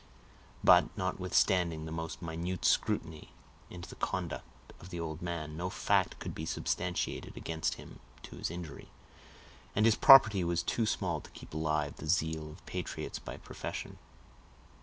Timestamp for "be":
6.33-6.43